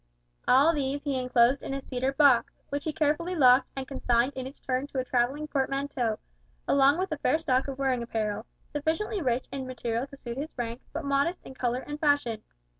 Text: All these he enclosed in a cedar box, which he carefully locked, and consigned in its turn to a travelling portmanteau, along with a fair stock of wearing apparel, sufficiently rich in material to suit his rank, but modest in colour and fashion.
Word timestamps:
All 0.47 0.73
these 0.73 1.03
he 1.03 1.15
enclosed 1.19 1.61
in 1.61 1.75
a 1.75 1.81
cedar 1.83 2.11
box, 2.11 2.55
which 2.69 2.85
he 2.85 2.91
carefully 2.91 3.35
locked, 3.35 3.69
and 3.75 3.87
consigned 3.87 4.33
in 4.33 4.47
its 4.47 4.59
turn 4.59 4.87
to 4.87 4.97
a 4.97 5.03
travelling 5.05 5.47
portmanteau, 5.47 6.17
along 6.67 6.97
with 6.97 7.11
a 7.11 7.19
fair 7.19 7.37
stock 7.37 7.67
of 7.67 7.77
wearing 7.77 8.01
apparel, 8.01 8.47
sufficiently 8.71 9.21
rich 9.21 9.45
in 9.51 9.67
material 9.67 10.07
to 10.07 10.17
suit 10.17 10.37
his 10.37 10.57
rank, 10.57 10.81
but 10.91 11.05
modest 11.05 11.43
in 11.45 11.53
colour 11.53 11.81
and 11.81 11.99
fashion. 11.99 12.41